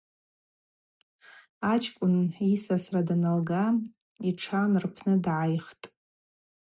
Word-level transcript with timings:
Ачӏкӏвын 1.71 2.15
йысасра 2.49 3.01
даналга 3.07 3.65
йтшан 4.29 4.71
рпны 4.83 5.15
дгӏайхтӏ. 5.23 5.85